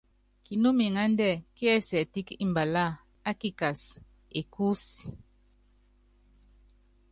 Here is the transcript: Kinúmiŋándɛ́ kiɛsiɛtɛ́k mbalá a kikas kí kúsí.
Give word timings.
Kinúmiŋándɛ́ 0.45 1.41
kiɛsiɛtɛ́k 1.55 2.27
mbalá 2.49 2.85
a 3.29 3.31
kikas 3.39 3.81
kí 4.31 4.39
kúsí. 4.53 5.05